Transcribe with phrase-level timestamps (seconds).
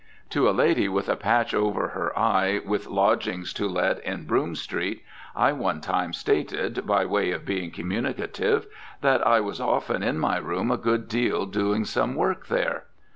[0.31, 4.55] To a lady with a patch over her eye with lodgings to let in Broome
[4.55, 5.03] Street
[5.35, 8.65] I one time stated, by way of being communicative,
[9.01, 12.85] that I was often in my room a good deal doing some work there.